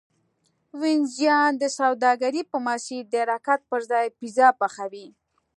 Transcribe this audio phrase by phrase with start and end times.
[0.81, 5.07] وینزیان د سوداګرۍ په مسیر د حرکت پرځای پیزا پخوي